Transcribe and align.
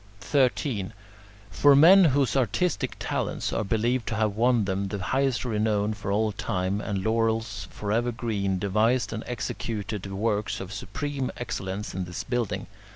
[Note 0.01 0.13
9: 0.15 0.15
Codd. 0.15 0.29
fuerat.] 0.33 0.55
13. 0.55 0.93
For 1.51 1.75
men 1.75 2.05
whose 2.05 2.35
artistic 2.35 2.95
talents 2.97 3.53
are 3.53 3.63
believed 3.63 4.07
to 4.07 4.15
have 4.15 4.35
won 4.35 4.65
them 4.65 4.87
the 4.87 4.97
highest 4.97 5.45
renown 5.45 5.93
for 5.93 6.11
all 6.11 6.31
time, 6.31 6.81
and 6.81 7.03
laurels 7.03 7.67
forever 7.69 8.11
green, 8.11 8.57
devised 8.57 9.13
and 9.13 9.23
executed 9.27 10.07
works 10.11 10.59
of 10.59 10.73
supreme 10.73 11.29
excellence 11.37 11.93
in 11.93 12.05
this 12.05 12.23
building. 12.23 12.65